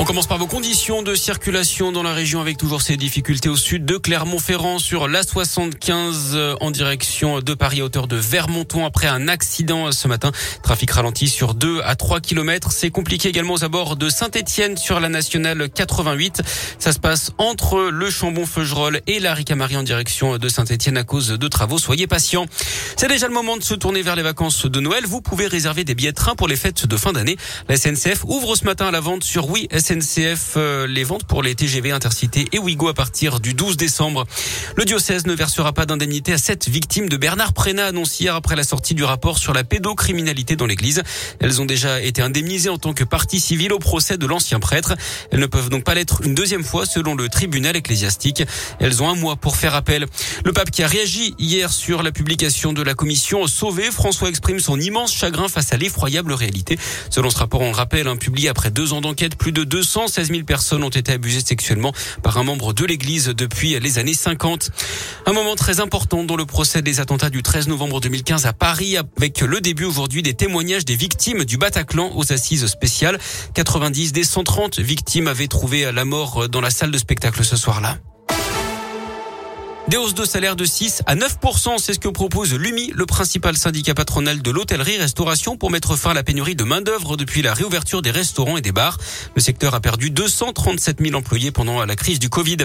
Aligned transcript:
on 0.00 0.04
commence 0.04 0.26
par 0.26 0.38
vos 0.38 0.46
conditions 0.46 1.02
de 1.02 1.14
circulation 1.14 1.92
dans 1.92 2.02
la 2.02 2.14
région 2.14 2.40
avec 2.40 2.56
toujours 2.56 2.80
ces 2.80 2.96
difficultés 2.96 3.50
au 3.50 3.56
sud 3.56 3.84
de 3.84 3.98
Clermont-Ferrand 3.98 4.78
sur 4.78 5.08
l'A75 5.08 6.32
euh, 6.32 6.54
en 6.62 6.70
direction 6.70 7.40
de 7.40 7.52
Paris 7.52 7.82
à 7.82 7.84
hauteur 7.84 8.06
de 8.06 8.16
Vermonton 8.16 8.86
après 8.86 9.08
un 9.08 9.28
accident 9.28 9.92
ce 9.92 10.08
matin. 10.08 10.32
Trafic 10.62 10.90
ralenti 10.90 11.28
sur 11.28 11.52
2 11.52 11.82
à 11.84 11.96
3 11.96 12.20
km. 12.20 12.72
C'est 12.72 12.88
compliqué 12.88 13.28
également 13.28 13.52
aux 13.52 13.64
abords 13.64 13.96
de 13.96 14.08
Saint-Etienne 14.08 14.78
sur 14.78 15.00
la 15.00 15.10
nationale 15.10 15.68
88. 15.68 16.40
Ça 16.78 16.92
se 16.92 16.98
passe 16.98 17.32
entre 17.36 17.90
le 17.90 18.08
Chambon-Feugerolles 18.08 19.02
et 19.06 19.20
la 19.20 19.34
Ricamari 19.34 19.76
en 19.76 19.82
direction 19.82 20.38
de 20.38 20.48
Saint-Etienne 20.48 20.96
à 20.96 21.04
cause 21.04 21.28
de 21.28 21.48
travaux. 21.48 21.76
Soyez 21.76 22.06
patients. 22.06 22.46
C'est 22.96 23.08
déjà 23.08 23.28
le 23.28 23.34
moment 23.34 23.58
de 23.58 23.62
se 23.62 23.74
tourner 23.74 24.00
vers 24.00 24.16
les 24.16 24.22
vacances 24.22 24.64
de 24.64 24.80
Noël. 24.80 25.04
Vous 25.04 25.20
pouvez 25.20 25.46
réserver 25.46 25.84
des 25.84 25.94
billets 25.94 26.12
de 26.12 26.16
train 26.16 26.36
pour 26.36 26.48
les 26.48 26.56
fêtes 26.56 26.86
de 26.86 26.96
fin 26.96 27.12
d'année. 27.12 27.36
La 27.68 27.76
SNCF 27.76 28.24
ouvre 28.24 28.56
ce 28.56 28.64
matin 28.64 28.86
à 28.86 28.90
la 28.90 29.00
vente 29.00 29.24
sur 29.24 29.50
Oui 29.50 29.68
SNCF 29.70 29.89
euh, 30.56 30.86
les 30.86 31.02
ventes 31.02 31.24
pour 31.24 31.42
les 31.42 31.56
TGV 31.56 31.90
Intercité 31.90 32.46
et 32.52 32.58
Ouigo 32.58 32.88
à 32.88 32.94
partir 32.94 33.40
du 33.40 33.54
12 33.54 33.76
décembre. 33.76 34.24
Le 34.76 34.84
diocèse 34.84 35.26
ne 35.26 35.34
versera 35.34 35.72
pas 35.72 35.84
d'indemnité 35.84 36.32
à 36.32 36.38
sept 36.38 36.68
victimes 36.68 37.08
de 37.08 37.16
Bernard 37.16 37.52
Prénat 37.52 37.86
annoncé 37.86 38.24
hier 38.24 38.36
après 38.36 38.54
la 38.54 38.62
sortie 38.62 38.94
du 38.94 39.02
rapport 39.02 39.38
sur 39.38 39.52
la 39.52 39.64
pédocriminalité 39.64 40.54
dans 40.54 40.66
l'église. 40.66 41.02
Elles 41.40 41.60
ont 41.60 41.64
déjà 41.64 42.00
été 42.00 42.22
indemnisées 42.22 42.68
en 42.68 42.78
tant 42.78 42.92
que 42.92 43.02
partie 43.02 43.40
civile 43.40 43.72
au 43.72 43.80
procès 43.80 44.16
de 44.16 44.26
l'ancien 44.26 44.60
prêtre. 44.60 44.94
Elles 45.32 45.40
ne 45.40 45.46
peuvent 45.46 45.70
donc 45.70 45.82
pas 45.82 45.94
l'être 45.94 46.22
une 46.22 46.36
deuxième 46.36 46.62
fois 46.62 46.86
selon 46.86 47.16
le 47.16 47.28
tribunal 47.28 47.74
ecclésiastique. 47.74 48.44
Elles 48.78 49.02
ont 49.02 49.08
un 49.08 49.16
mois 49.16 49.34
pour 49.34 49.56
faire 49.56 49.74
appel. 49.74 50.06
Le 50.44 50.52
pape 50.52 50.70
qui 50.70 50.84
a 50.84 50.86
réagi 50.86 51.34
hier 51.38 51.72
sur 51.72 52.04
la 52.04 52.12
publication 52.12 52.72
de 52.72 52.82
la 52.82 52.94
commission 52.94 53.48
Sauvé, 53.48 53.90
François 53.90 54.28
exprime 54.28 54.60
son 54.60 54.78
immense 54.78 55.12
chagrin 55.12 55.48
face 55.48 55.72
à 55.72 55.76
l'effroyable 55.76 56.32
réalité. 56.32 56.78
Selon 57.10 57.30
ce 57.30 57.38
rapport, 57.38 57.60
on 57.62 57.70
le 57.70 57.76
rappelle, 57.76 58.06
un 58.06 58.16
publié 58.16 58.48
après 58.48 58.70
deux 58.70 58.92
ans 58.92 59.00
d'enquête, 59.00 59.36
plus 59.36 59.52
de 59.52 59.64
216 59.80 60.28
000 60.28 60.44
personnes 60.44 60.84
ont 60.84 60.90
été 60.90 61.12
abusées 61.12 61.40
sexuellement 61.40 61.94
par 62.22 62.36
un 62.36 62.42
membre 62.42 62.74
de 62.74 62.84
l'Église 62.84 63.28
depuis 63.28 63.80
les 63.80 63.98
années 63.98 64.12
50. 64.12 64.68
Un 65.24 65.32
moment 65.32 65.56
très 65.56 65.80
important 65.80 66.22
dans 66.22 66.36
le 66.36 66.44
procès 66.44 66.82
des 66.82 67.00
attentats 67.00 67.30
du 67.30 67.42
13 67.42 67.68
novembre 67.68 67.98
2015 67.98 68.44
à 68.44 68.52
Paris, 68.52 68.98
avec 68.98 69.40
le 69.40 69.62
début 69.62 69.84
aujourd'hui 69.84 70.22
des 70.22 70.34
témoignages 70.34 70.84
des 70.84 70.96
victimes 70.96 71.46
du 71.46 71.56
Bataclan 71.56 72.12
aux 72.14 72.30
assises 72.30 72.66
spéciales. 72.66 73.18
90 73.54 74.12
des 74.12 74.24
130 74.24 74.80
victimes 74.80 75.28
avaient 75.28 75.48
trouvé 75.48 75.90
la 75.90 76.04
mort 76.04 76.50
dans 76.50 76.60
la 76.60 76.70
salle 76.70 76.90
de 76.90 76.98
spectacle 76.98 77.42
ce 77.42 77.56
soir-là. 77.56 77.96
Des 79.90 79.96
hausses 79.96 80.14
de 80.14 80.24
salaire 80.24 80.54
de 80.54 80.64
6 80.64 81.02
à 81.06 81.16
9%, 81.16 81.78
c'est 81.78 81.94
ce 81.94 81.98
que 81.98 82.08
propose 82.08 82.54
l'UMI, 82.54 82.92
le 82.94 83.06
principal 83.06 83.56
syndicat 83.56 83.92
patronal 83.92 84.40
de 84.40 84.50
l'hôtellerie-restauration, 84.52 85.56
pour 85.56 85.72
mettre 85.72 85.96
fin 85.96 86.12
à 86.12 86.14
la 86.14 86.22
pénurie 86.22 86.54
de 86.54 86.62
main-d'œuvre 86.62 87.16
depuis 87.16 87.42
la 87.42 87.54
réouverture 87.54 88.00
des 88.00 88.12
restaurants 88.12 88.56
et 88.56 88.60
des 88.60 88.70
bars. 88.70 88.98
Le 89.34 89.42
secteur 89.42 89.74
a 89.74 89.80
perdu 89.80 90.10
237 90.10 90.98
000 91.02 91.16
employés 91.16 91.50
pendant 91.50 91.84
la 91.84 91.96
crise 91.96 92.20
du 92.20 92.28
Covid. 92.28 92.58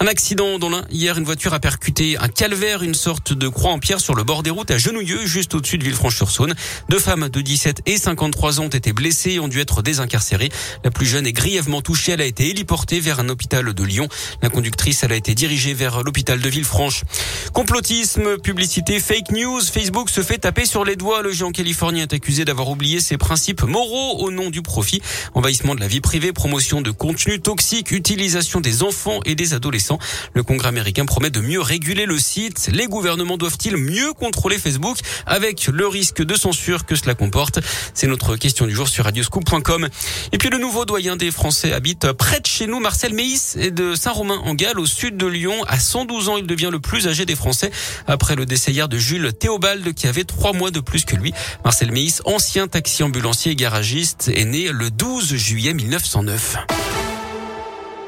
Un 0.00 0.06
accident 0.06 0.58
dans 0.58 0.70
l'un. 0.70 0.86
Hier, 0.90 1.18
une 1.18 1.24
voiture 1.24 1.52
a 1.52 1.60
percuté 1.60 2.16
un 2.16 2.28
calvaire, 2.28 2.82
une 2.82 2.94
sorte 2.94 3.34
de 3.34 3.48
croix 3.48 3.72
en 3.72 3.78
pierre 3.78 4.00
sur 4.00 4.14
le 4.14 4.24
bord 4.24 4.42
des 4.42 4.48
routes 4.48 4.70
à 4.70 4.78
Genouilleux, 4.78 5.26
juste 5.26 5.54
au-dessus 5.54 5.76
de 5.76 5.84
Villefranche-sur-Saône. 5.84 6.54
Deux 6.88 7.00
femmes 7.00 7.28
de 7.28 7.40
17 7.42 7.82
et 7.84 7.98
53 7.98 8.60
ans 8.60 8.64
ont 8.64 8.68
été 8.68 8.94
blessées 8.94 9.32
et 9.32 9.40
ont 9.40 9.48
dû 9.48 9.60
être 9.60 9.82
désincarcérées. 9.82 10.48
La 10.84 10.90
plus 10.90 11.04
jeune 11.04 11.26
est 11.26 11.34
grièvement 11.34 11.82
touchée. 11.82 12.12
Elle 12.12 12.22
a 12.22 12.24
été 12.24 12.48
héliportée 12.48 13.00
vers 13.00 13.20
un 13.20 13.28
hôpital 13.28 13.74
de 13.74 13.84
Lyon. 13.84 14.08
La 14.40 14.48
conductrice, 14.48 15.02
elle 15.02 15.12
a 15.12 15.16
été 15.16 15.34
dirigée 15.34 15.74
vers 15.74 16.02
l'hôpital 16.02 16.40
de 16.40 16.48
Ville 16.48 16.61
franche 16.64 17.02
Complotisme, 17.52 18.38
publicité, 18.38 18.98
fake 18.98 19.30
news, 19.30 19.60
Facebook 19.60 20.08
se 20.08 20.22
fait 20.22 20.38
taper 20.38 20.64
sur 20.64 20.84
les 20.84 20.96
doigts. 20.96 21.22
Le 21.22 21.32
géant 21.32 21.52
californien 21.52 22.02
est 22.02 22.14
accusé 22.14 22.44
d'avoir 22.44 22.70
oublié 22.70 23.00
ses 23.00 23.18
principes 23.18 23.62
moraux 23.62 24.18
au 24.20 24.30
nom 24.30 24.50
du 24.50 24.62
profit. 24.62 25.02
Envahissement 25.34 25.74
de 25.74 25.80
la 25.80 25.88
vie 25.88 26.00
privée, 26.00 26.32
promotion 26.32 26.80
de 26.80 26.90
contenu 26.90 27.40
toxique, 27.40 27.90
utilisation 27.90 28.60
des 28.60 28.82
enfants 28.82 29.20
et 29.24 29.34
des 29.34 29.54
adolescents. 29.54 29.98
Le 30.34 30.42
Congrès 30.42 30.68
américain 30.68 31.04
promet 31.04 31.30
de 31.30 31.40
mieux 31.40 31.60
réguler 31.60 32.06
le 32.06 32.18
site. 32.18 32.70
Les 32.72 32.86
gouvernements 32.86 33.36
doivent-ils 33.36 33.76
mieux 33.76 34.12
contrôler 34.14 34.58
Facebook 34.58 34.98
avec 35.26 35.66
le 35.66 35.86
risque 35.86 36.22
de 36.22 36.34
censure 36.34 36.86
que 36.86 36.96
cela 36.96 37.14
comporte? 37.14 37.58
C'est 37.94 38.06
notre 38.06 38.36
question 38.36 38.66
du 38.66 38.74
jour 38.74 38.88
sur 38.88 39.04
radioscoop.com. 39.04 39.88
Et 40.32 40.38
puis 40.38 40.50
le 40.50 40.58
nouveau 40.58 40.84
doyen 40.84 41.16
des 41.16 41.30
Français 41.30 41.72
habite 41.72 42.12
près 42.12 42.40
de 42.40 42.46
chez 42.46 42.66
nous. 42.66 42.80
Marcel 42.80 43.14
Meis 43.14 43.56
est 43.56 43.70
de 43.70 43.94
Saint-Romain 43.94 44.40
en 44.44 44.54
Galles, 44.54 44.78
au 44.78 44.86
sud 44.86 45.16
de 45.16 45.26
Lyon. 45.26 45.64
À 45.68 45.78
112 45.78 46.28
ans, 46.28 46.36
il 46.36 46.46
devient 46.52 46.70
le 46.70 46.80
plus 46.80 47.08
âgé 47.08 47.24
des 47.24 47.36
Français 47.36 47.70
après 48.06 48.36
le 48.36 48.44
décès 48.44 48.72
de 48.72 48.98
Jules 48.98 49.32
Théobald 49.32 49.94
qui 49.94 50.06
avait 50.06 50.24
trois 50.24 50.52
mois 50.52 50.70
de 50.70 50.80
plus 50.80 51.04
que 51.04 51.16
lui. 51.16 51.32
Marcel 51.64 51.92
Meis, 51.92 52.20
ancien 52.24 52.68
taxi 52.68 53.02
ambulancier 53.02 53.52
et 53.52 53.56
garagiste, 53.56 54.30
est 54.34 54.44
né 54.44 54.70
le 54.72 54.90
12 54.90 55.34
juillet 55.34 55.74
1909. 55.74 56.56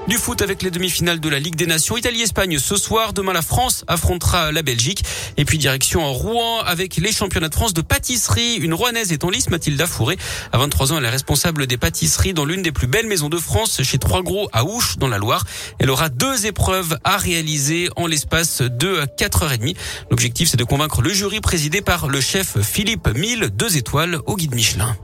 Du 0.06 0.18
foot 0.18 0.42
avec 0.42 0.62
les 0.62 0.70
demi-finales 0.70 1.18
de 1.18 1.28
la 1.30 1.38
Ligue 1.38 1.54
des 1.54 1.64
Nations 1.64 1.96
Italie-Espagne 1.96 2.58
ce 2.58 2.76
soir. 2.76 3.14
Demain, 3.14 3.32
la 3.32 3.40
France 3.40 3.84
affrontera 3.88 4.52
la 4.52 4.62
Belgique. 4.62 5.02
Et 5.38 5.46
puis 5.46 5.56
direction 5.56 6.12
Rouen 6.12 6.60
avec 6.60 6.96
les 6.96 7.10
championnats 7.10 7.48
de 7.48 7.54
France 7.54 7.72
de 7.72 7.80
pâtisserie. 7.80 8.56
Une 8.56 8.74
Rouennaise 8.74 9.12
est 9.12 9.24
en 9.24 9.30
lice, 9.30 9.48
Mathilda 9.48 9.86
Fourré. 9.86 10.18
À 10.52 10.58
23 10.58 10.92
ans, 10.92 10.98
elle 10.98 11.06
est 11.06 11.10
responsable 11.10 11.66
des 11.66 11.78
pâtisseries 11.78 12.34
dans 12.34 12.44
l'une 12.44 12.60
des 12.60 12.70
plus 12.70 12.86
belles 12.86 13.06
maisons 13.06 13.30
de 13.30 13.38
France, 13.38 13.82
chez 13.82 13.96
Trois 13.96 14.22
Gros 14.22 14.50
à 14.52 14.64
Ouche, 14.64 14.98
dans 14.98 15.08
la 15.08 15.16
Loire. 15.16 15.44
Elle 15.78 15.88
aura 15.88 16.10
deux 16.10 16.44
épreuves 16.44 16.98
à 17.02 17.16
réaliser 17.16 17.88
en 17.96 18.06
l'espace 18.06 18.60
de 18.60 19.00
4h30. 19.18 19.74
L'objectif, 20.10 20.50
c'est 20.50 20.58
de 20.58 20.64
convaincre 20.64 21.00
le 21.00 21.14
jury 21.14 21.40
présidé 21.40 21.80
par 21.80 22.08
le 22.08 22.20
chef 22.20 22.60
Philippe 22.60 23.08
Mille, 23.16 23.48
deux 23.54 23.78
étoiles 23.78 24.18
au 24.26 24.36
guide 24.36 24.54
Michelin. 24.54 24.94